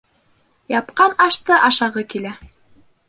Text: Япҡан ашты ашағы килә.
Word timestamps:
Япҡан 0.73 1.13
ашты 1.27 1.59
ашағы 1.71 2.05
килә. 2.15 2.33